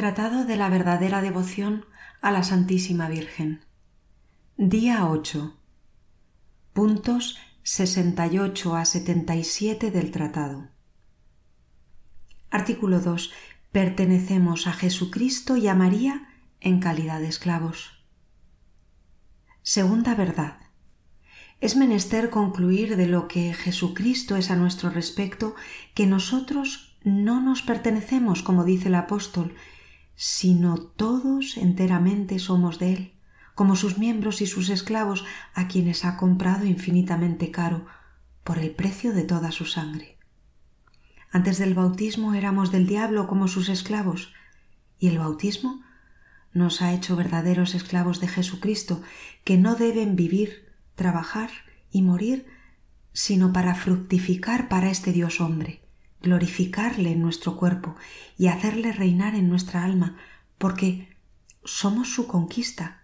Tratado 0.00 0.46
de 0.46 0.56
la 0.56 0.70
verdadera 0.70 1.20
devoción 1.20 1.84
a 2.22 2.32
la 2.32 2.42
Santísima 2.42 3.10
Virgen. 3.10 3.66
Día 4.56 5.06
8. 5.06 5.60
Puntos 6.72 7.36
68 7.64 8.76
a 8.76 8.86
77 8.86 9.90
del 9.90 10.10
tratado. 10.10 10.70
Artículo 12.48 13.00
2. 13.00 13.30
Pertenecemos 13.72 14.66
a 14.66 14.72
Jesucristo 14.72 15.58
y 15.58 15.68
a 15.68 15.74
María 15.74 16.30
en 16.60 16.80
calidad 16.80 17.20
de 17.20 17.28
esclavos. 17.28 18.02
Segunda 19.60 20.14
verdad. 20.14 20.60
Es 21.60 21.76
menester 21.76 22.30
concluir 22.30 22.96
de 22.96 23.06
lo 23.06 23.28
que 23.28 23.52
Jesucristo 23.52 24.36
es 24.36 24.50
a 24.50 24.56
nuestro 24.56 24.88
respecto 24.88 25.56
que 25.92 26.06
nosotros 26.06 26.98
no 27.04 27.42
nos 27.42 27.60
pertenecemos, 27.60 28.42
como 28.42 28.64
dice 28.64 28.88
el 28.88 28.94
apóstol, 28.94 29.54
sino 30.22 30.76
todos 30.76 31.56
enteramente 31.56 32.38
somos 32.38 32.78
de 32.78 32.92
Él, 32.92 33.12
como 33.54 33.74
sus 33.74 33.96
miembros 33.96 34.42
y 34.42 34.46
sus 34.46 34.68
esclavos, 34.68 35.24
a 35.54 35.66
quienes 35.66 36.04
ha 36.04 36.18
comprado 36.18 36.66
infinitamente 36.66 37.50
caro 37.50 37.86
por 38.44 38.58
el 38.58 38.72
precio 38.72 39.14
de 39.14 39.22
toda 39.22 39.50
su 39.50 39.64
sangre. 39.64 40.18
Antes 41.32 41.56
del 41.56 41.72
bautismo 41.72 42.34
éramos 42.34 42.70
del 42.70 42.86
diablo 42.86 43.26
como 43.26 43.48
sus 43.48 43.70
esclavos, 43.70 44.34
y 44.98 45.08
el 45.08 45.16
bautismo 45.16 45.80
nos 46.52 46.82
ha 46.82 46.92
hecho 46.92 47.16
verdaderos 47.16 47.74
esclavos 47.74 48.20
de 48.20 48.28
Jesucristo, 48.28 49.00
que 49.42 49.56
no 49.56 49.74
deben 49.74 50.16
vivir, 50.16 50.70
trabajar 50.96 51.48
y 51.90 52.02
morir, 52.02 52.44
sino 53.14 53.54
para 53.54 53.74
fructificar 53.74 54.68
para 54.68 54.90
este 54.90 55.12
Dios 55.14 55.40
hombre 55.40 55.80
glorificarle 56.22 57.12
en 57.12 57.22
nuestro 57.22 57.56
cuerpo 57.56 57.96
y 58.36 58.48
hacerle 58.48 58.92
reinar 58.92 59.34
en 59.34 59.48
nuestra 59.48 59.84
alma, 59.84 60.16
porque 60.58 61.16
somos 61.64 62.12
su 62.12 62.26
conquista, 62.26 63.02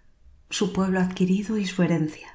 su 0.50 0.72
pueblo 0.72 1.00
adquirido 1.00 1.56
y 1.56 1.66
su 1.66 1.82
herencia. 1.82 2.28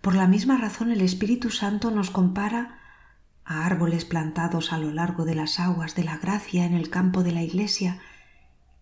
Por 0.00 0.14
la 0.14 0.26
misma 0.26 0.56
razón 0.56 0.90
el 0.90 1.00
Espíritu 1.00 1.50
Santo 1.50 1.90
nos 1.90 2.10
compara 2.10 2.78
a 3.44 3.66
árboles 3.66 4.04
plantados 4.04 4.72
a 4.72 4.78
lo 4.78 4.92
largo 4.92 5.24
de 5.24 5.34
las 5.34 5.58
aguas 5.58 5.94
de 5.94 6.04
la 6.04 6.18
gracia 6.18 6.64
en 6.64 6.74
el 6.74 6.88
campo 6.88 7.22
de 7.22 7.32
la 7.32 7.42
Iglesia, 7.42 8.00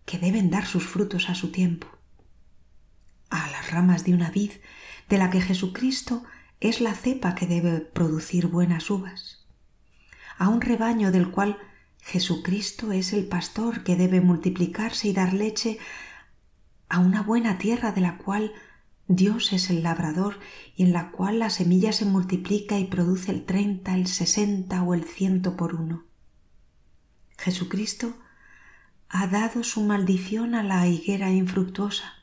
que 0.05 0.17
deben 0.17 0.49
dar 0.49 0.65
sus 0.65 0.85
frutos 0.85 1.29
a 1.29 1.35
su 1.35 1.51
tiempo, 1.51 1.87
a 3.29 3.49
las 3.51 3.71
ramas 3.71 4.03
de 4.03 4.13
una 4.13 4.31
vid 4.31 4.51
de 5.07 5.17
la 5.17 5.29
que 5.29 5.41
Jesucristo 5.41 6.23
es 6.59 6.81
la 6.81 6.93
cepa 6.93 7.35
que 7.35 7.47
debe 7.47 7.79
producir 7.79 8.47
buenas 8.47 8.89
uvas 8.89 9.38
a 10.39 10.47
un 10.47 10.61
rebaño 10.61 11.11
del 11.11 11.29
cual 11.29 11.57
Jesucristo 12.01 12.93
es 12.93 13.11
el 13.11 13.27
pastor 13.27 13.83
que 13.83 13.97
debe 13.97 14.21
multiplicarse 14.21 15.09
y 15.09 15.13
dar 15.13 15.33
leche, 15.33 15.77
a 16.87 16.99
una 16.99 17.21
buena 17.21 17.59
tierra 17.59 17.91
de 17.91 18.01
la 18.01 18.17
cual 18.17 18.53
Dios 19.07 19.53
es 19.53 19.69
el 19.69 19.83
labrador 19.83 20.39
y 20.75 20.83
en 20.83 20.93
la 20.93 21.11
cual 21.11 21.39
la 21.39 21.49
semilla 21.49 21.91
se 21.91 22.05
multiplica 22.05 22.79
y 22.79 22.85
produce 22.85 23.31
el 23.31 23.45
treinta, 23.45 23.95
el 23.95 24.07
sesenta 24.07 24.81
o 24.81 24.93
el 24.93 25.03
ciento 25.03 25.57
por 25.57 25.75
uno. 25.75 26.05
Jesucristo 27.37 28.15
ha 29.09 29.27
dado 29.27 29.63
su 29.63 29.81
maldición 29.81 30.55
a 30.55 30.63
la 30.63 30.87
higuera 30.87 31.31
infructuosa 31.31 32.13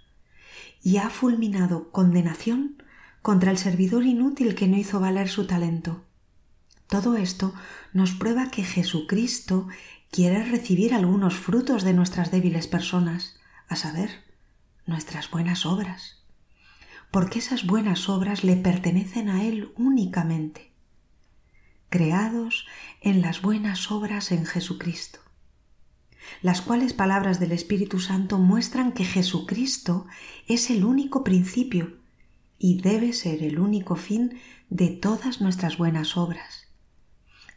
y 0.82 0.96
ha 0.96 1.10
fulminado 1.10 1.90
condenación 1.92 2.82
contra 3.20 3.50
el 3.50 3.58
servidor 3.58 4.04
inútil 4.04 4.54
que 4.54 4.68
no 4.68 4.76
hizo 4.76 5.00
valer 5.00 5.28
su 5.28 5.46
talento. 5.46 6.05
Todo 6.88 7.16
esto 7.16 7.52
nos 7.92 8.12
prueba 8.12 8.50
que 8.50 8.62
Jesucristo 8.62 9.66
quiere 10.10 10.44
recibir 10.44 10.94
algunos 10.94 11.34
frutos 11.34 11.82
de 11.82 11.92
nuestras 11.92 12.30
débiles 12.30 12.68
personas, 12.68 13.38
a 13.68 13.74
saber, 13.74 14.24
nuestras 14.86 15.30
buenas 15.30 15.66
obras, 15.66 16.22
porque 17.10 17.40
esas 17.40 17.66
buenas 17.66 18.08
obras 18.08 18.44
le 18.44 18.54
pertenecen 18.54 19.28
a 19.28 19.42
Él 19.44 19.72
únicamente, 19.76 20.72
creados 21.88 22.66
en 23.00 23.20
las 23.20 23.42
buenas 23.42 23.90
obras 23.90 24.30
en 24.30 24.46
Jesucristo, 24.46 25.18
las 26.40 26.60
cuales 26.60 26.92
palabras 26.92 27.40
del 27.40 27.50
Espíritu 27.50 27.98
Santo 27.98 28.38
muestran 28.38 28.92
que 28.92 29.04
Jesucristo 29.04 30.06
es 30.46 30.70
el 30.70 30.84
único 30.84 31.24
principio 31.24 31.98
y 32.58 32.80
debe 32.80 33.12
ser 33.12 33.42
el 33.42 33.58
único 33.58 33.96
fin 33.96 34.38
de 34.70 34.88
todas 34.88 35.40
nuestras 35.40 35.78
buenas 35.78 36.16
obras 36.16 36.65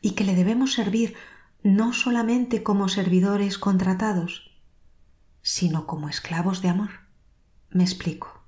y 0.02 0.12
que 0.12 0.24
le 0.24 0.36
debemos 0.36 0.74
servir 0.74 1.16
no 1.64 1.94
solamente 1.94 2.64
como 2.64 2.88
servidores 2.88 3.58
contratados, 3.58 4.52
sino 5.42 5.88
como 5.88 6.10
esclavos 6.10 6.62
de 6.62 6.70
amor. 6.70 6.90
Me 7.70 7.84
explico. 7.84 8.44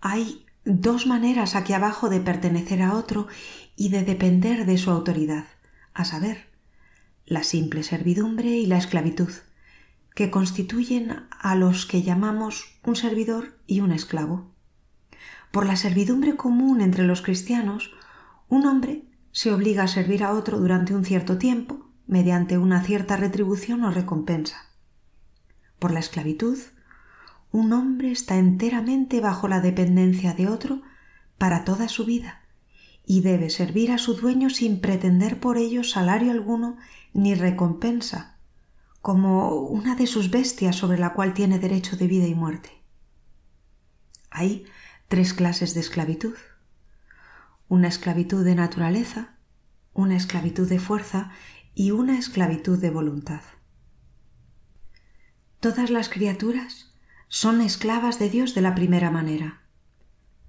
Hay 0.00 0.46
dos 0.64 1.06
maneras 1.06 1.54
aquí 1.54 1.72
abajo 1.72 2.08
de 2.08 2.20
pertenecer 2.20 2.82
a 2.82 2.94
otro 2.94 3.28
y 3.76 3.88
de 3.88 4.02
depender 4.02 4.66
de 4.66 4.78
su 4.78 4.90
autoridad, 4.90 5.46
a 5.94 6.04
saber, 6.04 6.50
la 7.24 7.42
simple 7.42 7.82
servidumbre 7.82 8.48
y 8.48 8.66
la 8.66 8.78
esclavitud, 8.78 9.32
que 10.14 10.30
constituyen 10.30 11.26
a 11.30 11.54
los 11.54 11.86
que 11.86 12.02
llamamos 12.02 12.78
un 12.84 12.96
servidor 12.96 13.58
y 13.66 13.80
un 13.80 13.92
esclavo. 13.92 14.52
Por 15.50 15.66
la 15.66 15.76
servidumbre 15.76 16.36
común 16.36 16.80
entre 16.80 17.04
los 17.04 17.22
cristianos, 17.22 17.92
un 18.48 18.66
hombre 18.66 19.04
se 19.32 19.52
obliga 19.52 19.84
a 19.84 19.88
servir 19.88 20.22
a 20.22 20.32
otro 20.32 20.60
durante 20.60 20.94
un 20.94 21.04
cierto 21.04 21.38
tiempo 21.38 21.90
mediante 22.06 22.58
una 22.58 22.82
cierta 22.82 23.16
retribución 23.16 23.82
o 23.84 23.90
recompensa. 23.90 24.66
Por 25.78 25.90
la 25.90 26.00
esclavitud, 26.00 26.58
un 27.50 27.72
hombre 27.72 28.12
está 28.12 28.36
enteramente 28.36 29.20
bajo 29.20 29.48
la 29.48 29.60
dependencia 29.60 30.34
de 30.34 30.48
otro 30.48 30.82
para 31.38 31.64
toda 31.64 31.88
su 31.88 32.04
vida 32.04 32.42
y 33.04 33.22
debe 33.22 33.50
servir 33.50 33.90
a 33.90 33.98
su 33.98 34.14
dueño 34.14 34.50
sin 34.50 34.80
pretender 34.80 35.40
por 35.40 35.56
ello 35.58 35.82
salario 35.82 36.30
alguno 36.30 36.76
ni 37.12 37.34
recompensa, 37.34 38.38
como 39.00 39.56
una 39.56 39.96
de 39.96 40.06
sus 40.06 40.30
bestias 40.30 40.76
sobre 40.76 40.98
la 40.98 41.14
cual 41.14 41.34
tiene 41.34 41.58
derecho 41.58 41.96
de 41.96 42.06
vida 42.06 42.26
y 42.26 42.34
muerte. 42.34 42.70
Hay 44.30 44.66
tres 45.08 45.34
clases 45.34 45.74
de 45.74 45.80
esclavitud 45.80 46.34
una 47.72 47.88
esclavitud 47.88 48.44
de 48.44 48.54
naturaleza, 48.54 49.38
una 49.94 50.14
esclavitud 50.14 50.68
de 50.68 50.78
fuerza 50.78 51.30
y 51.74 51.92
una 51.92 52.18
esclavitud 52.18 52.78
de 52.78 52.90
voluntad. 52.90 53.40
Todas 55.58 55.88
las 55.88 56.10
criaturas 56.10 56.92
son 57.28 57.62
esclavas 57.62 58.18
de 58.18 58.28
Dios 58.28 58.54
de 58.54 58.60
la 58.60 58.74
primera 58.74 59.10
manera, 59.10 59.62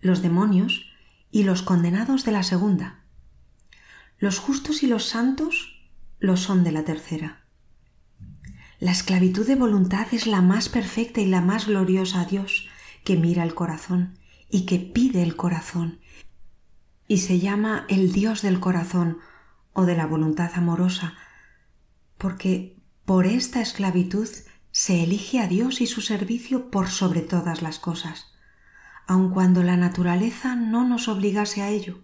los 0.01 0.21
demonios 0.21 0.91
y 1.31 1.43
los 1.43 1.61
condenados 1.61 2.25
de 2.25 2.33
la 2.33 2.43
segunda. 2.43 3.05
Los 4.17 4.39
justos 4.39 4.83
y 4.83 4.87
los 4.87 5.05
santos 5.05 5.81
lo 6.19 6.35
son 6.35 6.65
de 6.65 6.73
la 6.73 6.83
tercera. 6.83 7.45
La 8.81 8.91
esclavitud 8.91 9.47
de 9.47 9.55
voluntad 9.55 10.07
es 10.11 10.27
la 10.27 10.41
más 10.41 10.67
perfecta 10.67 11.21
y 11.21 11.27
la 11.27 11.39
más 11.39 11.67
gloriosa 11.67 12.19
a 12.19 12.25
Dios, 12.25 12.67
que 13.05 13.15
mira 13.15 13.43
el 13.43 13.55
corazón 13.55 14.19
y 14.49 14.65
que 14.65 14.77
pide 14.79 15.23
el 15.23 15.37
corazón 15.37 16.01
y 17.07 17.17
se 17.19 17.39
llama 17.39 17.85
el 17.89 18.11
Dios 18.11 18.41
del 18.41 18.59
corazón 18.59 19.19
o 19.73 19.85
de 19.85 19.95
la 19.95 20.05
voluntad 20.05 20.51
amorosa, 20.55 21.15
porque 22.17 22.77
por 23.05 23.25
esta 23.25 23.61
esclavitud 23.61 24.29
se 24.71 25.03
elige 25.03 25.39
a 25.39 25.47
Dios 25.47 25.81
y 25.81 25.87
su 25.87 26.01
servicio 26.01 26.71
por 26.71 26.89
sobre 26.89 27.21
todas 27.21 27.61
las 27.61 27.79
cosas, 27.79 28.33
aun 29.05 29.29
cuando 29.29 29.61
la 29.63 29.77
naturaleza 29.77 30.55
no 30.55 30.87
nos 30.87 31.07
obligase 31.07 31.61
a 31.61 31.69
ello. 31.69 31.99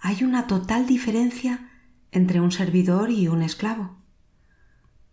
Hay 0.00 0.24
una 0.24 0.46
total 0.46 0.86
diferencia 0.86 1.70
entre 2.10 2.40
un 2.40 2.50
servidor 2.50 3.10
y 3.10 3.28
un 3.28 3.42
esclavo. 3.42 3.96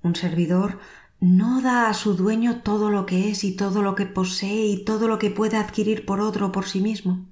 Un 0.01 0.16
servidor 0.16 0.80
no 1.19 1.62
da 1.62 1.89
a 1.89 1.94
su 1.94 2.16
dueño 2.16 2.62
todo 2.62 2.89
lo 2.89 3.06
que 3.06 3.30
es 3.30 3.44
y 3.44 3.56
todo 3.56 3.81
lo 3.81 3.95
que 3.95 4.06
posee 4.06 4.66
y 4.66 4.83
todo 4.83 5.07
lo 5.07 5.19
que 5.19 5.30
puede 5.30 5.57
adquirir 5.57 6.06
por 6.06 6.22
otro 6.22 6.48
o 6.48 6.51
por 6.51 6.66
sí 6.66 6.81
mismo. 6.81 7.29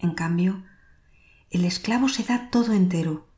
En 0.00 0.14
cambio, 0.14 0.64
el 1.50 1.64
esclavo 1.64 2.08
se 2.08 2.22
da 2.22 2.48
todo 2.50 2.72
entero, 2.72 3.28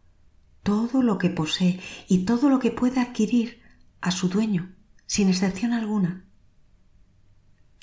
todo 0.62 1.02
lo 1.02 1.18
que 1.18 1.28
posee 1.28 1.80
y 2.08 2.24
todo 2.24 2.48
lo 2.48 2.60
que 2.60 2.70
puede 2.70 3.00
adquirir 3.00 3.60
a 4.00 4.12
su 4.12 4.28
dueño, 4.28 4.72
sin 5.06 5.28
excepción 5.28 5.72
alguna. 5.72 6.24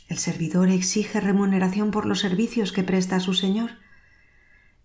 El 0.08 0.18
servidor 0.18 0.70
exige 0.70 1.20
remuneración 1.20 1.92
por 1.92 2.06
los 2.06 2.20
servicios 2.20 2.72
que 2.72 2.84
presta 2.84 3.18
a 3.18 3.20
su 3.20 3.34
señor. 3.34 3.72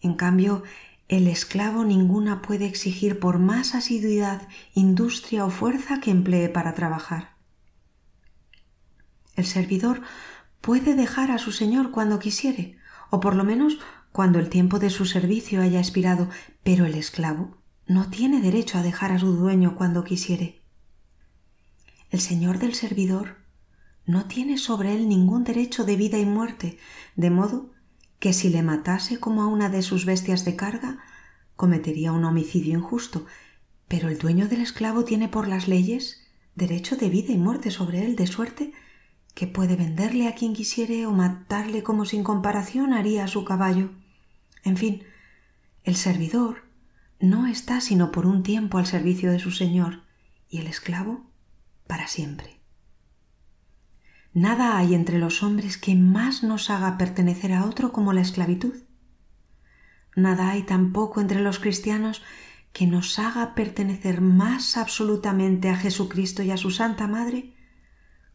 En 0.00 0.14
cambio, 0.14 0.64
el 1.08 1.28
esclavo 1.28 1.84
ninguna 1.84 2.42
puede 2.42 2.66
exigir 2.66 3.20
por 3.20 3.38
más 3.38 3.74
asiduidad, 3.74 4.48
industria 4.74 5.44
o 5.44 5.50
fuerza 5.50 6.00
que 6.00 6.10
emplee 6.10 6.48
para 6.48 6.74
trabajar. 6.74 7.36
El 9.36 9.46
servidor 9.46 10.02
puede 10.60 10.94
dejar 10.94 11.30
a 11.30 11.38
su 11.38 11.52
señor 11.52 11.90
cuando 11.90 12.18
quisiere, 12.18 12.78
o 13.14 13.20
por 13.20 13.36
lo 13.36 13.44
menos 13.44 13.78
cuando 14.10 14.40
el 14.40 14.48
tiempo 14.48 14.80
de 14.80 14.90
su 14.90 15.06
servicio 15.06 15.62
haya 15.62 15.78
expirado, 15.78 16.28
pero 16.64 16.84
el 16.84 16.96
esclavo 16.96 17.58
no 17.86 18.10
tiene 18.10 18.40
derecho 18.40 18.76
a 18.76 18.82
dejar 18.82 19.12
a 19.12 19.20
su 19.20 19.36
dueño 19.36 19.76
cuando 19.76 20.02
quisiere. 20.02 20.62
el 22.10 22.18
señor 22.20 22.58
del 22.58 22.74
servidor 22.74 23.36
no 24.04 24.26
tiene 24.26 24.58
sobre 24.58 24.96
él 24.96 25.08
ningún 25.08 25.44
derecho 25.44 25.84
de 25.84 25.94
vida 25.94 26.18
y 26.18 26.26
muerte, 26.26 26.76
de 27.14 27.30
modo 27.30 27.70
que 28.18 28.32
si 28.32 28.48
le 28.48 28.62
matase 28.62 29.20
como 29.20 29.42
a 29.42 29.46
una 29.46 29.68
de 29.68 29.82
sus 29.82 30.06
bestias 30.06 30.44
de 30.44 30.56
carga, 30.56 30.98
cometería 31.54 32.10
un 32.10 32.24
homicidio 32.24 32.76
injusto, 32.76 33.26
pero 33.86 34.08
el 34.08 34.18
dueño 34.18 34.48
del 34.48 34.60
esclavo 34.60 35.04
tiene 35.04 35.28
por 35.28 35.46
las 35.46 35.68
leyes 35.68 36.26
derecho 36.56 36.96
de 36.96 37.10
vida 37.10 37.32
y 37.32 37.38
muerte 37.38 37.70
sobre 37.70 38.04
él, 38.04 38.16
de 38.16 38.26
suerte 38.26 38.72
que 39.34 39.46
puede 39.46 39.76
venderle 39.76 40.28
a 40.28 40.34
quien 40.34 40.54
quisiere 40.54 41.06
o 41.06 41.12
matarle 41.12 41.82
como 41.82 42.04
sin 42.04 42.22
comparación 42.22 42.92
haría 42.92 43.24
a 43.24 43.28
su 43.28 43.44
caballo. 43.44 43.90
En 44.62 44.76
fin, 44.76 45.02
el 45.82 45.96
servidor 45.96 46.64
no 47.20 47.46
está 47.46 47.80
sino 47.80 48.12
por 48.12 48.26
un 48.26 48.42
tiempo 48.42 48.78
al 48.78 48.86
servicio 48.86 49.30
de 49.32 49.38
su 49.38 49.50
señor 49.50 50.02
y 50.48 50.58
el 50.58 50.66
esclavo 50.66 51.26
para 51.86 52.06
siempre. 52.06 52.60
Nada 54.32 54.78
hay 54.78 54.94
entre 54.94 55.18
los 55.18 55.42
hombres 55.42 55.78
que 55.78 55.94
más 55.94 56.42
nos 56.42 56.70
haga 56.70 56.96
pertenecer 56.98 57.52
a 57.52 57.64
otro 57.64 57.92
como 57.92 58.12
la 58.12 58.20
esclavitud. 58.20 58.74
Nada 60.16 60.50
hay 60.50 60.62
tampoco 60.62 61.20
entre 61.20 61.40
los 61.40 61.58
cristianos 61.58 62.22
que 62.72 62.86
nos 62.86 63.18
haga 63.18 63.54
pertenecer 63.54 64.20
más 64.20 64.76
absolutamente 64.76 65.70
a 65.70 65.76
Jesucristo 65.76 66.42
y 66.42 66.50
a 66.50 66.56
su 66.56 66.70
Santa 66.70 67.06
Madre 67.06 67.54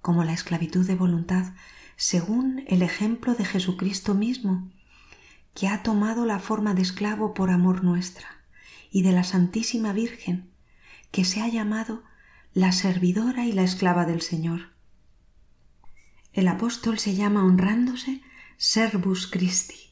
como 0.01 0.23
la 0.23 0.33
esclavitud 0.33 0.85
de 0.85 0.95
voluntad, 0.95 1.53
según 1.95 2.63
el 2.67 2.81
ejemplo 2.81 3.35
de 3.35 3.45
Jesucristo 3.45 4.13
mismo, 4.13 4.71
que 5.53 5.67
ha 5.67 5.83
tomado 5.83 6.25
la 6.25 6.39
forma 6.39 6.73
de 6.73 6.81
esclavo 6.81 7.33
por 7.33 7.49
amor 7.49 7.83
nuestra, 7.83 8.27
y 8.91 9.03
de 9.03 9.11
la 9.11 9.23
Santísima 9.23 9.93
Virgen, 9.93 10.49
que 11.11 11.25
se 11.25 11.41
ha 11.41 11.47
llamado 11.47 12.03
la 12.53 12.71
servidora 12.71 13.45
y 13.45 13.51
la 13.51 13.63
esclava 13.63 14.05
del 14.05 14.21
Señor. 14.21 14.71
El 16.33 16.47
apóstol 16.47 16.99
se 16.99 17.15
llama 17.15 17.43
honrándose 17.43 18.21
Servus 18.57 19.27
Christi, 19.27 19.89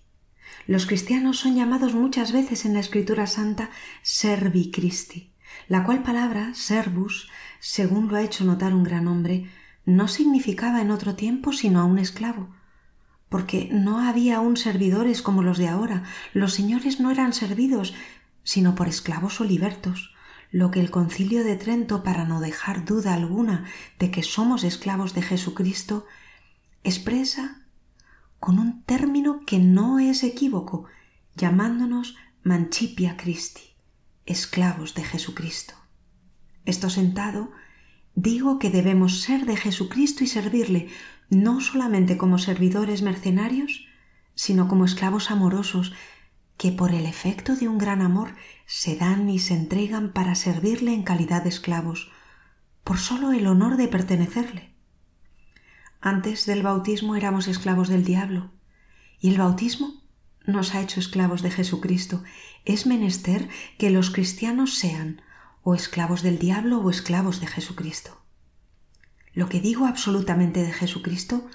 los 0.67 0.85
cristianos 0.85 1.39
son 1.39 1.55
llamados 1.55 1.93
muchas 1.93 2.33
veces 2.33 2.65
en 2.65 2.73
la 2.73 2.81
Escritura 2.81 3.25
Santa 3.25 3.69
Servi 4.01 4.69
Christi, 4.69 5.31
la 5.69 5.85
cual 5.85 6.03
palabra, 6.03 6.53
servus, 6.55 7.29
según 7.61 8.09
lo 8.09 8.17
ha 8.17 8.21
hecho 8.21 8.43
notar 8.43 8.73
un 8.73 8.83
gran 8.83 9.07
hombre, 9.07 9.49
no 9.87 10.09
significaba 10.09 10.81
en 10.81 10.91
otro 10.91 11.15
tiempo 11.15 11.53
sino 11.53 11.79
a 11.79 11.85
un 11.85 11.97
esclavo, 11.97 12.53
porque 13.29 13.69
no 13.71 13.99
había 13.99 14.37
aún 14.37 14.57
servidores 14.57 15.21
como 15.21 15.41
los 15.41 15.57
de 15.57 15.69
ahora, 15.69 16.03
los 16.33 16.53
señores 16.53 16.99
no 16.99 17.09
eran 17.09 17.31
servidos, 17.31 17.93
sino 18.43 18.75
por 18.75 18.89
esclavos 18.89 19.39
o 19.39 19.45
libertos, 19.45 20.13
lo 20.51 20.71
que 20.71 20.81
el 20.81 20.91
concilio 20.91 21.45
de 21.45 21.55
Trento, 21.55 22.03
para 22.03 22.25
no 22.25 22.41
dejar 22.41 22.83
duda 22.83 23.13
alguna 23.13 23.63
de 23.97 24.11
que 24.11 24.23
somos 24.23 24.65
esclavos 24.65 25.13
de 25.13 25.21
Jesucristo, 25.21 26.05
expresa 26.83 27.65
con 28.41 28.59
un 28.59 28.83
término 28.83 29.45
que 29.45 29.59
no 29.59 29.99
es 29.99 30.23
equívoco, 30.23 30.85
llamándonos 31.35 32.17
Mancipia 32.43 33.15
Christi, 33.15 33.75
esclavos 34.25 34.95
de 34.95 35.05
Jesucristo. 35.05 35.75
Esto 36.65 36.89
sentado, 36.89 37.51
digo 38.17 38.57
que 38.57 38.71
debemos 38.71 39.21
ser 39.21 39.45
de 39.45 39.55
Jesucristo 39.55 40.23
y 40.23 40.27
servirle, 40.27 40.89
no 41.29 41.61
solamente 41.61 42.17
como 42.17 42.39
servidores 42.39 43.03
mercenarios, 43.03 43.85
sino 44.33 44.67
como 44.67 44.85
esclavos 44.85 45.29
amorosos, 45.29 45.93
que 46.57 46.71
por 46.71 46.95
el 46.95 47.05
efecto 47.05 47.55
de 47.55 47.67
un 47.67 47.77
gran 47.77 48.01
amor 48.01 48.33
se 48.65 48.95
dan 48.95 49.29
y 49.29 49.37
se 49.37 49.53
entregan 49.53 50.13
para 50.13 50.33
servirle 50.33 50.95
en 50.95 51.03
calidad 51.03 51.43
de 51.43 51.49
esclavos, 51.49 52.11
por 52.83 52.97
sólo 52.97 53.33
el 53.33 53.45
honor 53.45 53.77
de 53.77 53.87
pertenecerle. 53.87 54.73
Antes 56.01 56.47
del 56.47 56.63
bautismo 56.63 57.15
éramos 57.15 57.47
esclavos 57.47 57.87
del 57.87 58.03
diablo 58.03 58.51
y 59.19 59.29
el 59.29 59.37
bautismo 59.37 59.93
nos 60.43 60.73
ha 60.73 60.81
hecho 60.81 60.99
esclavos 60.99 61.43
de 61.43 61.51
Jesucristo. 61.51 62.23
Es 62.65 62.87
menester 62.87 63.47
que 63.77 63.91
los 63.91 64.09
cristianos 64.09 64.73
sean 64.73 65.21
o 65.69 65.75
esclavos 65.75 66.23
del 66.23 66.39
diablo 66.39 66.79
o 66.79 66.89
esclavos 66.89 67.41
de 67.41 67.47
Jesucristo. 67.47 68.21
Lo 69.33 69.49
que 69.49 69.59
digo 69.59 69.85
absolutamente 69.85 70.63
de 70.63 70.71
Jesucristo, 70.71 71.45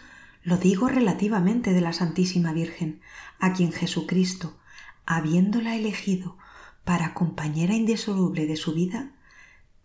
lo 0.43 0.59
digo 0.59 0.89
relativamente 0.89 1.73
de 1.73 1.81
la 1.81 1.95
Santísima 1.95 2.53
Virgen, 2.53 3.01
a 3.39 3.55
quien 3.55 3.73
Jesucristo, 3.73 4.59
habiéndola 5.07 5.77
elegido 5.77 6.37
para 6.85 7.15
compañera 7.15 7.73
indisoluble 7.73 8.45
de 8.45 8.57
su 8.57 8.75
vida, 8.75 9.13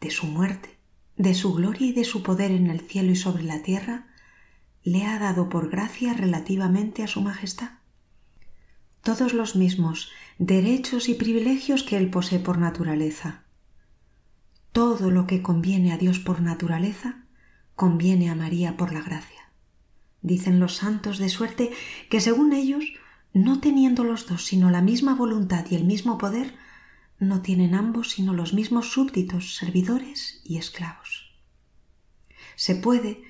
de 0.01 0.09
su 0.09 0.27
muerte, 0.27 0.77
de 1.15 1.33
su 1.33 1.53
gloria 1.53 1.87
y 1.87 1.93
de 1.93 2.03
su 2.03 2.21
poder 2.21 2.51
en 2.51 2.67
el 2.67 2.81
cielo 2.81 3.13
y 3.13 3.15
sobre 3.15 3.43
la 3.43 3.61
tierra, 3.61 4.07
le 4.83 5.05
ha 5.05 5.19
dado 5.19 5.47
por 5.47 5.69
gracia 5.69 6.13
relativamente 6.13 7.01
a 7.01 7.07
su 7.07 7.21
Majestad. 7.21 7.79
Todos 9.03 9.33
los 9.33 9.55
mismos 9.55 10.11
derechos 10.37 11.07
y 11.07 11.13
privilegios 11.13 11.83
que 11.83 11.95
él 11.95 12.09
posee 12.09 12.39
por 12.39 12.57
naturaleza. 12.57 13.46
Todo 14.77 15.09
lo 15.09 15.25
que 15.25 15.41
conviene 15.41 15.91
a 15.91 15.97
Dios 15.97 16.19
por 16.19 16.39
naturaleza, 16.39 17.23
conviene 17.73 18.29
a 18.29 18.35
María 18.35 18.77
por 18.77 18.93
la 18.93 19.01
gracia. 19.01 19.49
Dicen 20.21 20.59
los 20.59 20.75
santos 20.75 21.17
de 21.17 21.29
suerte 21.29 21.71
que 22.11 22.21
según 22.21 22.53
ellos, 22.53 22.85
no 23.33 23.59
teniendo 23.59 24.03
los 24.03 24.27
dos 24.27 24.45
sino 24.45 24.69
la 24.69 24.83
misma 24.83 25.15
voluntad 25.15 25.65
y 25.71 25.73
el 25.73 25.83
mismo 25.83 26.19
poder, 26.19 26.53
no 27.17 27.41
tienen 27.41 27.73
ambos 27.73 28.11
sino 28.11 28.35
los 28.35 28.53
mismos 28.53 28.91
súbditos, 28.91 29.55
servidores 29.55 30.41
y 30.43 30.57
esclavos. 30.57 31.33
Se 32.55 32.75
puede, 32.75 33.23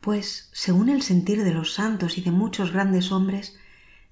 pues, 0.00 0.50
según 0.52 0.88
el 0.88 1.02
sentir 1.02 1.44
de 1.44 1.54
los 1.54 1.72
santos 1.72 2.18
y 2.18 2.22
de 2.22 2.32
muchos 2.32 2.72
grandes 2.72 3.12
hombres, 3.12 3.56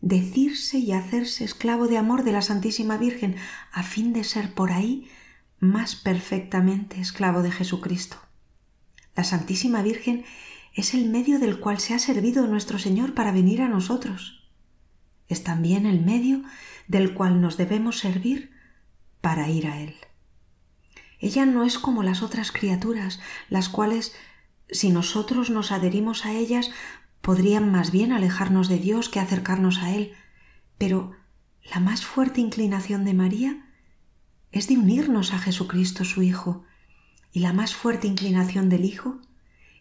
decirse 0.00 0.78
y 0.78 0.92
hacerse 0.92 1.42
esclavo 1.42 1.88
de 1.88 1.98
amor 1.98 2.22
de 2.22 2.30
la 2.30 2.42
Santísima 2.42 2.98
Virgen, 2.98 3.34
a 3.72 3.82
fin 3.82 4.12
de 4.12 4.22
ser 4.22 4.54
por 4.54 4.70
ahí 4.70 5.10
más 5.58 5.96
perfectamente 5.96 7.00
esclavo 7.00 7.42
de 7.42 7.50
Jesucristo. 7.50 8.16
La 9.14 9.24
Santísima 9.24 9.82
Virgen 9.82 10.24
es 10.74 10.92
el 10.92 11.08
medio 11.08 11.38
del 11.38 11.58
cual 11.58 11.80
se 11.80 11.94
ha 11.94 11.98
servido 11.98 12.46
nuestro 12.46 12.78
Señor 12.78 13.14
para 13.14 13.32
venir 13.32 13.62
a 13.62 13.68
nosotros. 13.68 14.46
Es 15.28 15.42
también 15.42 15.86
el 15.86 16.04
medio 16.04 16.42
del 16.86 17.14
cual 17.14 17.40
nos 17.40 17.56
debemos 17.56 17.98
servir 17.98 18.52
para 19.20 19.48
ir 19.48 19.66
a 19.66 19.80
Él. 19.80 19.94
Ella 21.18 21.46
no 21.46 21.64
es 21.64 21.78
como 21.78 22.02
las 22.02 22.22
otras 22.22 22.52
criaturas, 22.52 23.20
las 23.48 23.68
cuales 23.68 24.14
si 24.70 24.90
nosotros 24.90 25.50
nos 25.50 25.72
adherimos 25.72 26.26
a 26.26 26.32
ellas, 26.32 26.70
podrían 27.22 27.72
más 27.72 27.90
bien 27.90 28.12
alejarnos 28.12 28.68
de 28.68 28.78
Dios 28.78 29.08
que 29.08 29.20
acercarnos 29.20 29.78
a 29.78 29.94
Él. 29.94 30.12
Pero 30.76 31.16
la 31.72 31.80
más 31.80 32.04
fuerte 32.04 32.40
inclinación 32.40 33.04
de 33.04 33.14
María 33.14 33.65
es 34.56 34.68
de 34.68 34.78
unirnos 34.78 35.32
a 35.32 35.38
Jesucristo 35.38 36.04
su 36.04 36.22
Hijo, 36.22 36.64
y 37.32 37.40
la 37.40 37.52
más 37.52 37.74
fuerte 37.74 38.06
inclinación 38.06 38.68
del 38.68 38.84
Hijo 38.84 39.18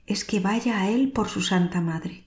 es 0.06 0.26
que 0.26 0.40
vaya 0.40 0.82
a 0.82 0.90
Él 0.90 1.12
por 1.12 1.30
su 1.30 1.42
Santa 1.42 1.80
Madre, 1.80 2.26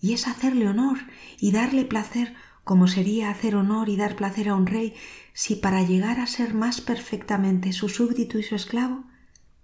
y 0.00 0.14
es 0.14 0.26
hacerle 0.26 0.68
honor 0.68 0.98
y 1.38 1.52
darle 1.52 1.84
placer 1.84 2.34
como 2.64 2.86
sería 2.86 3.28
hacer 3.28 3.56
honor 3.56 3.88
y 3.88 3.96
dar 3.96 4.16
placer 4.16 4.48
a 4.48 4.54
un 4.54 4.66
rey 4.66 4.94
si 5.32 5.56
para 5.56 5.82
llegar 5.82 6.20
a 6.20 6.26
ser 6.26 6.54
más 6.54 6.80
perfectamente 6.80 7.72
su 7.72 7.88
súbdito 7.88 8.38
y 8.38 8.42
su 8.42 8.54
esclavo, 8.54 9.04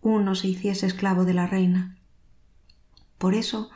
uno 0.01 0.35
se 0.35 0.49
hiciese 0.49 0.87
esclavo 0.87 1.25
de 1.25 1.35
la 1.35 1.47
reina. 1.47 1.97
Por 3.19 3.35
eso, 3.35 3.71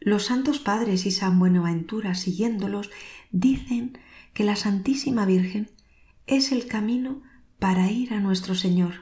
los 0.00 0.24
santos 0.24 0.58
padres 0.58 1.06
y 1.06 1.10
San 1.10 1.38
Buenaventura, 1.38 2.14
siguiéndolos, 2.14 2.90
dicen 3.30 3.98
que 4.34 4.44
la 4.44 4.56
Santísima 4.56 5.24
Virgen 5.24 5.70
es 6.26 6.52
el 6.52 6.66
camino 6.66 7.22
para 7.58 7.90
ir 7.90 8.12
a 8.12 8.20
nuestro 8.20 8.54
Señor. 8.54 8.94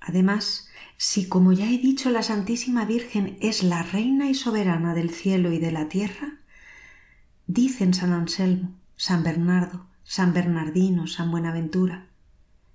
Además, 0.00 0.68
si 0.96 1.28
como 1.28 1.52
ya 1.52 1.70
he 1.70 1.78
dicho 1.78 2.10
la 2.10 2.22
Santísima 2.22 2.84
Virgen 2.84 3.36
es 3.40 3.62
la 3.62 3.82
reina 3.82 4.28
y 4.28 4.34
soberana 4.34 4.94
del 4.94 5.10
cielo 5.10 5.52
y 5.52 5.58
de 5.58 5.72
la 5.72 5.88
tierra, 5.88 6.40
dicen 7.46 7.94
San 7.94 8.12
Anselmo, 8.12 8.74
San 8.96 9.22
Bernardo, 9.22 9.86
San 10.02 10.32
Bernardino, 10.32 11.06
San 11.06 11.30
Buenaventura, 11.30 12.08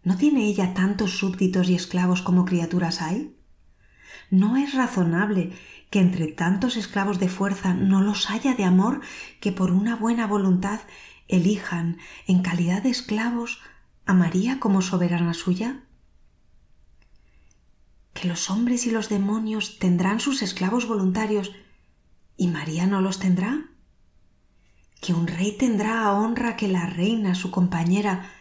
¿no 0.04 0.18
tiene 0.18 0.46
ella 0.46 0.74
tantos 0.74 1.18
súbditos 1.18 1.70
y 1.70 1.75
esclavos 1.75 2.22
como 2.22 2.46
criaturas 2.46 3.01
hay? 3.01 3.36
¿No 4.32 4.58
es 4.58 4.74
razonable 4.74 5.54
que 5.89 6.00
entre 6.00 6.28
tantos 6.28 6.78
esclavos 6.78 7.20
de 7.20 7.30
fuerza 7.30 7.74
no 7.74 8.01
los 8.01 8.30
haya 8.30 8.54
de 8.54 8.63
amor 8.63 9.01
que 9.39 9.51
por 9.51 9.72
una 9.72 9.96
buena 9.96 10.28
voluntad 10.28 10.82
elijan 11.28 11.98
en 12.28 12.42
calidad 12.42 12.84
de 12.84 12.89
esclavos 12.89 13.60
a 14.10 14.13
María 14.16 14.60
como 14.60 14.82
soberana 14.82 15.36
suya? 15.36 15.84
¿Que 18.16 18.28
los 18.28 18.50
hombres 18.50 18.88
y 18.88 18.89
los 18.89 19.08
demonios 19.08 19.78
tendrán 19.78 20.20
sus 20.20 20.42
esclavos 20.42 20.88
voluntarios 20.88 21.51
y 22.36 22.48
María 22.48 22.88
no 22.88 23.01
los 23.01 23.20
tendrá? 23.20 23.70
¿Que 25.00 25.13
un 25.13 25.28
rey 25.28 25.56
tendrá 25.56 26.06
a 26.06 26.13
honra 26.13 26.58
que 26.58 26.68
la 26.68 26.88
reina, 26.88 27.36
su 27.36 27.51
compañera, 27.51 28.32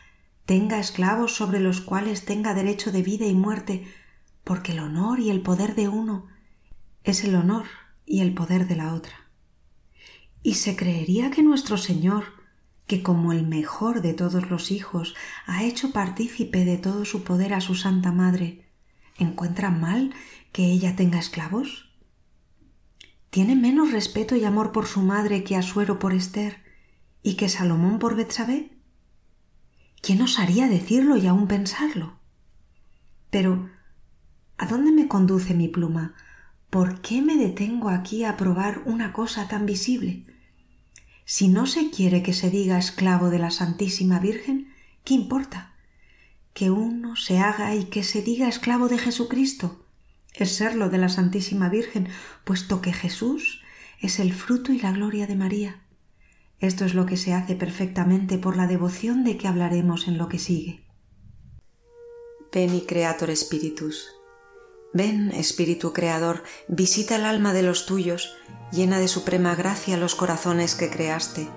tenga 0.46 0.78
esclavos 0.78 1.34
sobre 1.34 1.60
los 1.60 1.82
cuales 1.82 2.24
tenga 2.24 2.54
derecho 2.54 2.90
de 2.90 3.02
vida 3.02 3.26
y 3.26 3.34
muerte 3.34 3.86
porque 4.44 4.72
el 4.72 4.78
honor 4.78 5.20
y 5.20 5.28
el 5.28 5.42
poder 5.42 5.74
de 5.74 5.88
uno 5.88 6.28
es 7.04 7.24
el 7.24 7.34
honor 7.34 7.66
y 8.06 8.22
el 8.22 8.32
poder 8.32 8.68
de 8.68 8.76
la 8.76 8.94
otra. 8.94 9.28
Y 10.42 10.54
se 10.54 10.76
creería 10.76 11.30
que 11.30 11.42
nuestro 11.42 11.76
Señor, 11.76 12.37
que 12.88 13.02
como 13.02 13.32
el 13.32 13.46
mejor 13.46 14.00
de 14.00 14.14
todos 14.14 14.50
los 14.50 14.72
hijos 14.72 15.14
ha 15.46 15.62
hecho 15.62 15.92
partícipe 15.92 16.64
de 16.64 16.78
todo 16.78 17.04
su 17.04 17.22
poder 17.22 17.52
a 17.52 17.60
su 17.60 17.74
Santa 17.74 18.12
Madre, 18.12 18.64
¿encuentra 19.18 19.70
mal 19.70 20.14
que 20.52 20.64
ella 20.64 20.96
tenga 20.96 21.18
esclavos? 21.18 21.90
¿Tiene 23.28 23.56
menos 23.56 23.92
respeto 23.92 24.36
y 24.36 24.44
amor 24.44 24.72
por 24.72 24.86
su 24.86 25.02
madre 25.02 25.44
que 25.44 25.54
Asuero 25.54 25.98
por 25.98 26.14
Esther 26.14 26.62
y 27.22 27.34
que 27.34 27.50
Salomón 27.50 27.98
por 27.98 28.16
Betsabé? 28.16 28.72
¿Quién 30.00 30.22
osaría 30.22 30.66
decirlo 30.66 31.18
y 31.18 31.26
aún 31.26 31.46
pensarlo? 31.46 32.18
Pero, 33.28 33.68
¿a 34.56 34.64
dónde 34.64 34.92
me 34.92 35.08
conduce 35.08 35.52
mi 35.52 35.68
pluma? 35.68 36.14
¿Por 36.70 37.02
qué 37.02 37.20
me 37.20 37.36
detengo 37.36 37.90
aquí 37.90 38.24
a 38.24 38.38
probar 38.38 38.80
una 38.86 39.12
cosa 39.12 39.46
tan 39.46 39.66
visible? 39.66 40.24
Si 41.30 41.48
no 41.48 41.66
se 41.66 41.90
quiere 41.90 42.22
que 42.22 42.32
se 42.32 42.48
diga 42.48 42.78
esclavo 42.78 43.28
de 43.28 43.38
la 43.38 43.50
Santísima 43.50 44.18
Virgen, 44.18 44.72
¿qué 45.04 45.12
importa? 45.12 45.74
Que 46.54 46.70
uno 46.70 47.16
se 47.16 47.38
haga 47.38 47.74
y 47.74 47.84
que 47.84 48.02
se 48.02 48.22
diga 48.22 48.48
esclavo 48.48 48.88
de 48.88 48.96
Jesucristo 48.96 49.84
es 50.32 50.52
serlo 50.52 50.88
de 50.88 50.96
la 50.96 51.10
Santísima 51.10 51.68
Virgen, 51.68 52.08
puesto 52.44 52.80
que 52.80 52.94
Jesús 52.94 53.60
es 54.00 54.20
el 54.20 54.32
fruto 54.32 54.72
y 54.72 54.78
la 54.78 54.90
gloria 54.90 55.26
de 55.26 55.36
María. 55.36 55.82
Esto 56.60 56.86
es 56.86 56.94
lo 56.94 57.04
que 57.04 57.18
se 57.18 57.34
hace 57.34 57.56
perfectamente 57.56 58.38
por 58.38 58.56
la 58.56 58.66
devoción 58.66 59.22
de 59.22 59.36
que 59.36 59.48
hablaremos 59.48 60.08
en 60.08 60.16
lo 60.16 60.30
que 60.30 60.38
sigue. 60.38 60.82
Ven 62.50 62.80
Creator 62.80 63.36
Spiritus. 63.36 64.08
Ven, 64.94 65.30
Espíritu 65.32 65.92
Creador, 65.92 66.42
visita 66.68 67.16
el 67.16 67.26
alma 67.26 67.52
de 67.52 67.62
los 67.62 67.84
tuyos, 67.84 68.34
llena 68.72 68.98
de 68.98 69.08
suprema 69.08 69.54
gracia 69.54 69.96
los 69.96 70.14
corazones 70.14 70.74
que 70.74 70.90
creaste. 70.90 71.48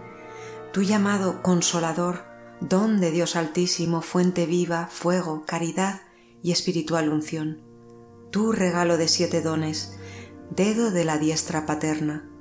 Tu 0.71 0.83
llamado 0.83 1.41
Consolador, 1.41 2.25
don 2.59 2.99
de 2.99 3.11
Dios 3.11 3.35
Altísimo, 3.35 4.01
fuente 4.01 4.45
viva, 4.45 4.87
fuego, 4.91 5.45
caridad 5.45 6.01
y 6.41 6.51
espiritual 6.51 7.09
unción. 7.09 7.61
Tu 8.31 8.51
regalo 8.51 8.97
de 8.97 9.07
siete 9.07 9.41
dones, 9.41 9.97
dedo 10.49 10.91
de 10.91 11.05
la 11.05 11.17
diestra 11.17 11.65
paterna 11.65 12.31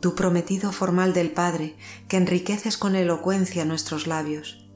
tu 0.00 0.14
prometido 0.14 0.72
formal 0.72 1.12
del 1.12 1.32
Padre, 1.32 1.76
que 2.08 2.16
enriqueces 2.16 2.76
con 2.76 2.96
elocuencia 2.96 3.64
nuestros 3.64 4.06
labios. 4.06 4.68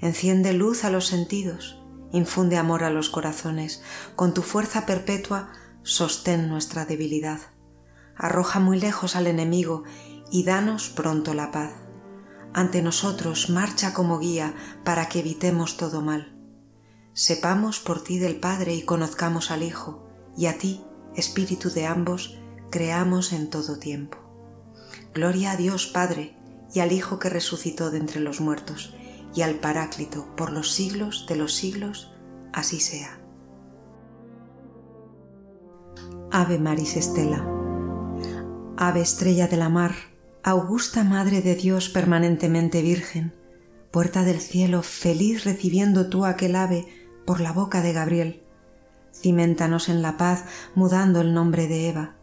Enciende 0.00 0.52
luz 0.52 0.84
a 0.84 0.90
los 0.90 1.06
sentidos, 1.06 1.78
infunde 2.12 2.56
amor 2.56 2.84
a 2.84 2.90
los 2.90 3.10
corazones, 3.10 3.82
con 4.16 4.34
tu 4.34 4.42
fuerza 4.42 4.86
perpetua 4.86 5.52
sostén 5.82 6.48
nuestra 6.48 6.84
debilidad. 6.84 7.51
Arroja 8.16 8.60
muy 8.60 8.78
lejos 8.78 9.16
al 9.16 9.26
enemigo 9.26 9.84
y 10.30 10.44
danos 10.44 10.88
pronto 10.88 11.34
la 11.34 11.50
paz. 11.50 11.72
Ante 12.54 12.82
nosotros 12.82 13.50
marcha 13.50 13.92
como 13.92 14.18
guía 14.18 14.54
para 14.84 15.08
que 15.08 15.20
evitemos 15.20 15.76
todo 15.76 16.02
mal. 16.02 16.38
Sepamos 17.14 17.80
por 17.80 18.02
ti 18.02 18.18
del 18.18 18.40
Padre 18.40 18.74
y 18.74 18.82
conozcamos 18.82 19.50
al 19.50 19.62
Hijo, 19.62 20.06
y 20.36 20.46
a 20.46 20.56
ti, 20.56 20.82
Espíritu 21.14 21.70
de 21.70 21.86
ambos, 21.86 22.38
creamos 22.70 23.32
en 23.32 23.50
todo 23.50 23.78
tiempo. 23.78 24.18
Gloria 25.14 25.52
a 25.52 25.56
Dios 25.56 25.86
Padre, 25.86 26.36
y 26.74 26.80
al 26.80 26.92
Hijo 26.92 27.18
que 27.18 27.28
resucitó 27.28 27.90
de 27.90 27.98
entre 27.98 28.20
los 28.20 28.40
muertos, 28.40 28.94
y 29.34 29.42
al 29.42 29.56
Paráclito 29.56 30.34
por 30.36 30.52
los 30.52 30.72
siglos 30.72 31.26
de 31.28 31.36
los 31.36 31.54
siglos, 31.54 32.14
así 32.52 32.80
sea. 32.80 33.18
Ave 36.30 36.58
Maris 36.58 36.96
Estela. 36.96 37.61
Ave 38.76 39.02
estrella 39.02 39.48
de 39.48 39.58
la 39.58 39.68
mar, 39.68 39.94
augusta 40.42 41.04
Madre 41.04 41.42
de 41.42 41.54
Dios 41.54 41.90
permanentemente 41.90 42.80
Virgen, 42.80 43.34
puerta 43.90 44.24
del 44.24 44.40
cielo, 44.40 44.82
feliz 44.82 45.44
recibiendo 45.44 46.08
tú 46.08 46.24
aquel 46.24 46.56
ave 46.56 46.86
por 47.26 47.40
la 47.40 47.52
boca 47.52 47.82
de 47.82 47.92
Gabriel. 47.92 48.42
Cimentanos 49.12 49.90
en 49.90 50.00
la 50.00 50.16
paz, 50.16 50.44
mudando 50.74 51.20
el 51.20 51.34
nombre 51.34 51.68
de 51.68 51.90
Eva. 51.90 52.14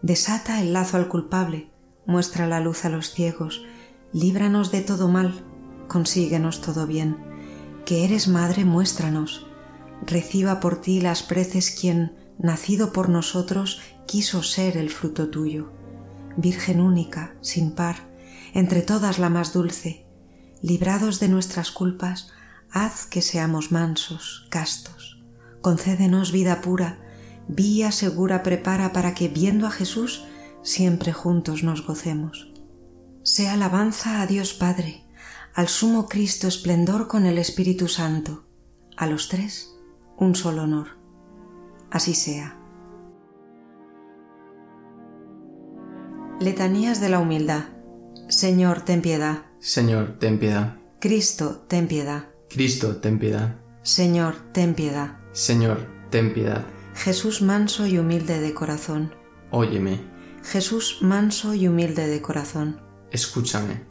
Desata 0.00 0.60
el 0.60 0.72
lazo 0.72 0.96
al 0.96 1.08
culpable, 1.08 1.70
muestra 2.06 2.46
la 2.46 2.60
luz 2.60 2.84
a 2.84 2.88
los 2.88 3.12
ciegos, 3.12 3.64
líbranos 4.12 4.70
de 4.70 4.80
todo 4.80 5.08
mal, 5.08 5.44
consíguenos 5.88 6.60
todo 6.60 6.86
bien. 6.86 7.16
Que 7.84 8.04
eres 8.04 8.28
madre, 8.28 8.64
muéstranos. 8.64 9.48
Reciba 10.06 10.60
por 10.60 10.80
ti 10.80 11.00
las 11.00 11.24
preces 11.24 11.72
quien, 11.72 12.16
nacido 12.38 12.92
por 12.92 13.08
nosotros, 13.08 13.80
quiso 14.06 14.42
ser 14.42 14.76
el 14.76 14.90
fruto 14.90 15.28
tuyo. 15.30 15.72
Virgen 16.36 16.80
única, 16.80 17.34
sin 17.40 17.72
par, 17.72 17.96
entre 18.54 18.82
todas 18.82 19.18
la 19.18 19.28
más 19.28 19.52
dulce, 19.52 20.06
librados 20.62 21.20
de 21.20 21.28
nuestras 21.28 21.70
culpas, 21.70 22.32
haz 22.70 23.06
que 23.06 23.22
seamos 23.22 23.72
mansos, 23.72 24.46
castos. 24.50 25.22
Concédenos 25.60 26.32
vida 26.32 26.60
pura, 26.60 26.98
vía 27.48 27.92
segura 27.92 28.42
prepara 28.42 28.92
para 28.92 29.14
que, 29.14 29.28
viendo 29.28 29.66
a 29.66 29.70
Jesús, 29.70 30.24
siempre 30.62 31.12
juntos 31.12 31.62
nos 31.62 31.86
gocemos. 31.86 32.52
Sea 33.22 33.54
alabanza 33.54 34.20
a 34.20 34.26
Dios 34.26 34.54
Padre, 34.54 35.04
al 35.54 35.68
Sumo 35.68 36.08
Cristo 36.08 36.48
esplendor 36.48 37.06
con 37.06 37.26
el 37.26 37.38
Espíritu 37.38 37.88
Santo, 37.88 38.44
a 38.96 39.06
los 39.06 39.28
tres 39.28 39.74
un 40.16 40.34
solo 40.34 40.62
honor. 40.62 40.98
Así 41.90 42.14
sea. 42.14 42.63
Letanías 46.40 47.00
de 47.00 47.08
la 47.08 47.20
Humildad. 47.20 47.66
Señor, 48.28 48.80
ten 48.80 49.02
piedad. 49.02 49.44
Señor, 49.60 50.18
ten 50.18 50.40
piedad. 50.40 50.76
Cristo, 51.00 51.64
ten 51.68 51.86
piedad. 51.86 52.26
Cristo, 52.50 52.96
ten 52.96 53.20
piedad. 53.20 53.56
Señor, 53.82 54.34
ten 54.52 54.74
piedad. 54.74 55.18
Señor, 55.32 55.88
ten 56.10 56.34
piedad. 56.34 56.66
Jesús 56.96 57.40
manso 57.40 57.86
y 57.86 57.98
humilde 57.98 58.40
de 58.40 58.52
corazón. 58.52 59.14
Óyeme. 59.50 60.00
Jesús 60.42 60.98
manso 61.02 61.54
y 61.54 61.68
humilde 61.68 62.08
de 62.08 62.20
corazón. 62.20 62.80
Escúchame. 63.12 63.84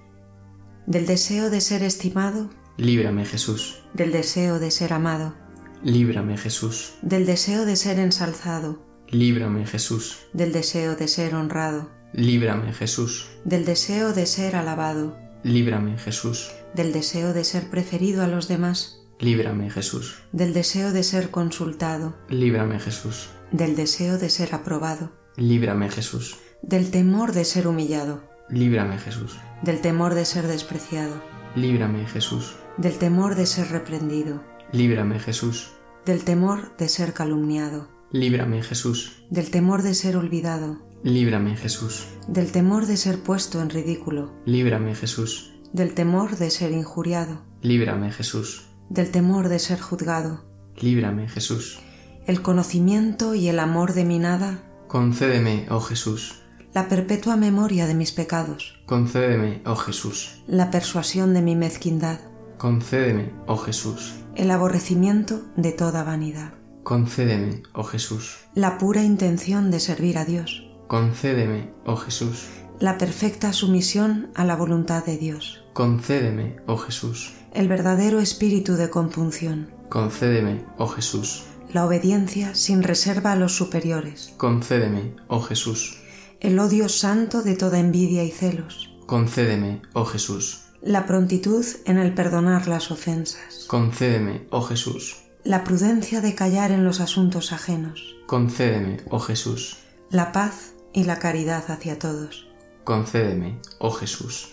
Del 0.85 1.05
deseo 1.05 1.49
de 1.49 1.61
ser 1.61 1.81
estimado. 1.81 2.49
Líbrame, 2.75 3.23
Jesús. 3.23 3.83
Del 3.93 4.11
deseo 4.11 4.59
de 4.59 4.69
ser 4.69 4.91
amado. 4.91 5.33
Líbrame, 5.81 6.37
Jesús. 6.37 6.95
Del 7.01 7.25
deseo 7.25 7.65
de 7.65 7.77
ser 7.77 7.99
ensalzado. 7.99 8.85
Líbrame, 9.07 9.65
Jesús. 9.65 10.27
Del 10.33 10.51
deseo 10.51 10.95
de 10.97 11.07
ser 11.07 11.35
honrado. 11.35 12.02
Líbrame, 12.13 12.73
Jesús. 12.73 13.29
Del 13.43 13.65
deseo 13.65 14.13
de 14.13 14.27
ser 14.27 14.55
alabado. 14.55 15.17
Líbrame, 15.43 15.97
Jesús. 15.97 16.51
Del 16.75 16.93
deseo 16.93 17.33
de 17.33 17.43
ser 17.43 17.69
preferido 17.71 18.23
a 18.23 18.27
los 18.27 18.47
demás. 18.47 19.03
Líbrame, 19.19 19.71
Jesús. 19.71 20.19
Del 20.31 20.53
deseo 20.53 20.91
de 20.91 21.01
ser 21.01 21.31
consultado. 21.31 22.15
Líbrame, 22.29 22.79
Jesús. 22.79 23.29
Del 23.51 23.75
deseo 23.75 24.19
de 24.19 24.29
ser 24.29 24.53
aprobado. 24.53 25.11
Líbrame, 25.37 25.89
Jesús. 25.89 26.37
Del 26.61 26.91
temor 26.91 27.31
de 27.31 27.45
ser 27.45 27.67
humillado. 27.67 28.23
Líbrame, 28.47 28.99
Jesús. 28.99 29.37
Del 29.63 29.81
temor 29.81 30.13
de 30.13 30.25
ser 30.25 30.45
despreciado. 30.45 31.19
Líbrame, 31.55 32.05
Jesús. 32.05 32.55
Del 32.77 32.97
temor 32.99 33.35
de 33.35 33.47
ser 33.47 33.69
reprendido. 33.71 34.43
Líbrame, 34.71 35.19
Jesús. 35.19 35.71
Del 36.05 36.23
temor 36.23 36.77
de 36.77 36.89
ser 36.89 37.13
calumniado. 37.13 37.89
Líbrame, 38.11 38.61
Jesús. 38.61 39.23
Del 39.31 39.49
temor 39.49 39.81
de 39.81 39.95
ser 39.95 40.15
olvidado. 40.15 40.92
Líbrame, 41.03 41.55
Jesús. 41.55 42.07
Del 42.27 42.51
temor 42.51 42.85
de 42.85 42.97
ser 42.97 43.19
puesto 43.19 43.61
en 43.61 43.69
ridículo. 43.69 44.33
Líbrame, 44.45 44.95
Jesús. 44.95 45.53
Del 45.73 45.93
temor 45.93 46.37
de 46.37 46.49
ser 46.49 46.71
injuriado. 46.71 47.41
Líbrame, 47.61 48.11
Jesús. 48.11 48.67
Del 48.89 49.11
temor 49.11 49.49
de 49.49 49.59
ser 49.59 49.79
juzgado. 49.79 50.45
Líbrame, 50.79 51.27
Jesús. 51.27 51.79
El 52.25 52.41
conocimiento 52.41 53.35
y 53.35 53.49
el 53.49 53.59
amor 53.59 53.93
de 53.93 54.05
mi 54.05 54.19
nada 54.19 54.63
Concédeme, 54.93 55.65
oh 55.71 55.79
Jesús, 55.79 56.43
la 56.71 56.87
perpetua 56.87 57.35
memoria 57.35 57.87
de 57.87 57.95
mis 57.95 58.11
pecados, 58.11 58.79
concédeme, 58.85 59.63
oh 59.65 59.75
Jesús, 59.75 60.43
la 60.45 60.69
persuasión 60.69 61.33
de 61.33 61.41
mi 61.41 61.55
mezquindad, 61.55 62.19
concédeme, 62.59 63.33
oh 63.47 63.57
Jesús, 63.57 64.13
el 64.35 64.51
aborrecimiento 64.51 65.41
de 65.55 65.71
toda 65.71 66.03
vanidad, 66.03 66.53
concédeme, 66.83 67.63
oh 67.73 67.81
Jesús, 67.81 68.41
la 68.53 68.77
pura 68.77 69.01
intención 69.01 69.71
de 69.71 69.79
servir 69.79 70.19
a 70.19 70.25
Dios, 70.25 70.69
concédeme, 70.87 71.73
oh 71.85 71.95
Jesús, 71.95 72.47
la 72.79 72.97
perfecta 72.97 73.53
sumisión 73.53 74.29
a 74.35 74.43
la 74.45 74.55
voluntad 74.55 75.05
de 75.05 75.17
Dios, 75.17 75.63
concédeme, 75.73 76.57
oh 76.67 76.77
Jesús, 76.77 77.33
el 77.53 77.67
verdadero 77.67 78.19
espíritu 78.19 78.73
de 78.73 78.89
compunción, 78.89 79.69
concédeme, 79.89 80.65
oh 80.77 80.87
Jesús, 80.87 81.43
la 81.71 81.85
obediencia 81.85 82.53
sin 82.55 82.83
reserva 82.83 83.31
a 83.31 83.35
los 83.35 83.55
superiores. 83.55 84.33
Concédeme, 84.37 85.15
oh 85.27 85.41
Jesús. 85.41 85.97
El 86.39 86.59
odio 86.59 86.87
santo 86.89 87.41
de 87.41 87.55
toda 87.55 87.79
envidia 87.79 88.23
y 88.23 88.29
celos. 88.29 88.93
Concédeme, 89.07 89.81
oh 89.93 90.05
Jesús. 90.05 90.65
La 90.81 91.05
prontitud 91.07 91.65
en 91.85 91.97
el 91.97 92.13
perdonar 92.13 92.67
las 92.67 92.91
ofensas. 92.91 93.65
Concédeme, 93.67 94.45
oh 94.51 94.61
Jesús. 94.61 95.17
la 95.45 95.63
prudencia 95.63 96.21
de 96.21 96.35
callar 96.35 96.71
en 96.71 96.83
los 96.85 96.99
asuntos 96.99 97.51
ajenos, 97.53 98.15
Concédeme, 98.27 98.97
oh 99.09 99.19
Jesús. 99.19 99.77
la 100.09 100.31
paz 100.31 100.72
y 100.93 101.03
la 101.05 101.19
caridad 101.19 101.63
hacia 101.69 101.97
todos, 101.99 102.47
Concédeme, 102.83 103.59
oh 103.79 103.91
Jesús. 103.91 104.49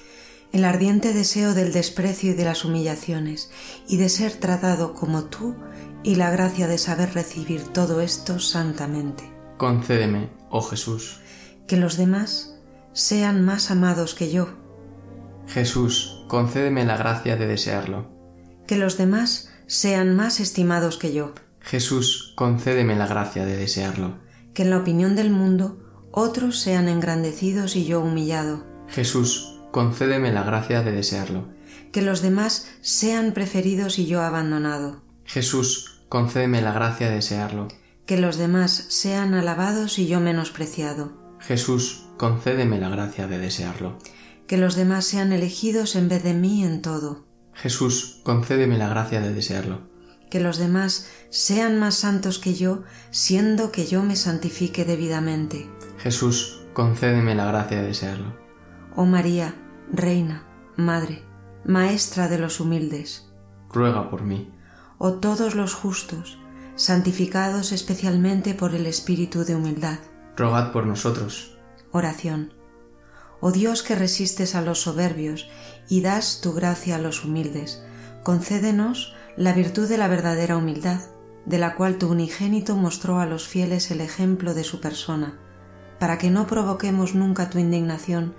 el 0.52 0.64
ardiente 0.64 1.12
deseo 1.12 1.52
del 1.54 1.72
desprecio 1.72 2.30
y 2.32 2.34
de 2.34 2.44
las 2.44 2.64
humillaciones, 2.64 3.50
y 3.88 3.96
de 3.98 4.08
ser 4.08 4.32
tratado 4.34 4.94
como 4.94 5.24
tú, 5.24 5.56
y 6.02 6.14
la 6.14 6.30
gracia 6.30 6.66
de 6.66 6.78
saber 6.78 7.12
recibir 7.14 7.62
todo 7.64 8.00
esto 8.00 8.38
santamente. 8.38 9.30
Concédeme, 9.58 10.30
oh 10.50 10.62
Jesús. 10.62 11.20
Que 11.68 11.76
los 11.76 11.96
demás 11.96 12.56
sean 12.92 13.44
más 13.44 13.70
amados 13.70 14.14
que 14.14 14.30
yo, 14.32 14.48
Jesús, 15.46 16.24
concédeme 16.28 16.84
la 16.84 16.96
gracia 16.96 17.36
de 17.36 17.46
desearlo. 17.46 18.08
que 18.66 18.76
los 18.76 18.96
demás 18.96 19.50
sean 19.66 20.14
más 20.16 20.38
estimados 20.40 20.96
que 20.96 21.12
yo, 21.12 21.32
Jesús, 21.60 22.32
concédeme 22.36 22.94
la 22.96 23.06
gracia 23.06 23.44
de 23.44 23.56
desearlo. 23.56 24.18
que 24.54 24.62
en 24.62 24.70
la 24.70 24.78
opinión 24.78 25.16
del 25.16 25.30
mundo 25.30 25.89
otros 26.12 26.58
sean 26.58 26.88
engrandecidos 26.88 27.76
y 27.76 27.84
yo 27.84 28.00
humillado, 28.00 28.64
Jesús, 28.88 29.60
concédeme 29.70 30.32
la 30.32 30.42
gracia 30.42 30.82
de 30.82 30.92
desearlo. 30.92 31.48
que 31.92 32.02
los 32.02 32.22
demás 32.22 32.68
sean 32.80 33.32
preferidos 33.32 33.98
y 33.98 34.06
yo 34.06 34.22
abandonado, 34.22 35.02
Jesús, 35.24 36.02
concédeme 36.08 36.60
la 36.62 36.72
gracia 36.72 37.08
de 37.08 37.16
desearlo. 37.16 37.68
que 38.06 38.16
los 38.18 38.36
demás 38.38 38.86
sean 38.88 39.34
alabados 39.34 39.98
y 39.98 40.06
yo 40.06 40.20
menospreciado, 40.20 41.12
Jesús, 41.40 42.06
concédeme 42.16 42.78
la 42.78 42.88
gracia 42.88 43.26
de 43.26 43.38
desearlo. 43.38 43.98
que 44.46 44.56
los 44.56 44.74
demás 44.74 45.04
sean 45.04 45.32
elegidos 45.32 45.94
en 45.96 46.08
vez 46.08 46.22
de 46.24 46.34
mí 46.34 46.64
en 46.64 46.82
todo, 46.82 47.24
Jesús, 47.54 48.20
concédeme 48.24 48.78
la 48.78 48.88
gracia 48.88 49.20
de 49.20 49.32
desearlo. 49.34 49.89
Que 50.30 50.40
los 50.40 50.56
demás 50.58 51.08
sean 51.28 51.78
más 51.78 51.96
santos 51.96 52.38
que 52.38 52.54
yo, 52.54 52.82
siendo 53.10 53.72
que 53.72 53.86
yo 53.86 54.02
me 54.02 54.16
santifique 54.16 54.84
debidamente. 54.84 55.68
Jesús, 55.98 56.62
concédeme 56.72 57.34
la 57.34 57.46
gracia 57.46 57.80
de 57.82 57.88
desearlo. 57.88 58.36
Oh 58.96 59.04
María, 59.04 59.54
Reina, 59.92 60.46
Madre, 60.76 61.24
Maestra 61.64 62.28
de 62.28 62.38
los 62.38 62.60
humildes, 62.60 63.26
Ruega 63.72 64.08
por 64.10 64.22
mí. 64.22 64.52
oh 64.98 65.14
todos 65.14 65.54
los 65.54 65.74
justos, 65.74 66.38
santificados 66.76 67.72
especialmente 67.72 68.54
por 68.54 68.74
el 68.74 68.86
Espíritu 68.86 69.44
de 69.44 69.54
humildad. 69.54 69.98
Rogad 70.36 70.72
por 70.72 70.86
nosotros. 70.86 71.58
Oración. 71.92 72.54
Oh 73.40 73.52
Dios 73.52 73.82
que 73.82 73.94
resistes 73.94 74.54
a 74.54 74.62
los 74.62 74.80
soberbios 74.82 75.48
y 75.88 76.00
das 76.02 76.40
tu 76.40 76.52
gracia 76.52 76.96
a 76.96 76.98
los 76.98 77.24
humildes, 77.24 77.82
concédenos 78.22 79.14
la 79.36 79.52
virtud 79.52 79.88
de 79.88 79.98
la 79.98 80.08
verdadera 80.08 80.56
humildad, 80.56 81.00
de 81.46 81.58
la 81.58 81.74
cual 81.74 81.98
tu 81.98 82.08
unigénito 82.10 82.76
mostró 82.76 83.20
a 83.20 83.26
los 83.26 83.48
fieles 83.48 83.90
el 83.90 84.00
ejemplo 84.00 84.54
de 84.54 84.64
su 84.64 84.80
persona, 84.80 85.38
para 85.98 86.18
que 86.18 86.30
no 86.30 86.46
provoquemos 86.46 87.14
nunca 87.14 87.50
tu 87.50 87.58
indignación, 87.58 88.34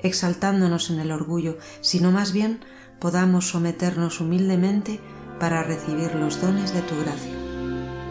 exaltándonos 0.00 0.90
en 0.90 1.00
el 1.00 1.12
orgullo, 1.12 1.58
sino 1.80 2.10
más 2.10 2.32
bien 2.32 2.60
podamos 3.00 3.48
someternos 3.48 4.20
humildemente 4.20 5.00
para 5.38 5.62
recibir 5.62 6.14
los 6.14 6.40
dones 6.40 6.72
de 6.72 6.82
tu 6.82 6.98
gracia. 7.00 7.32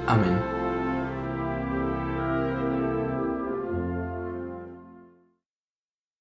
Amén. 0.07 0.56